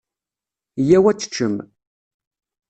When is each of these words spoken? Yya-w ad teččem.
Yya-w 0.87 1.05
ad 1.11 1.17
teččem. 1.19 1.55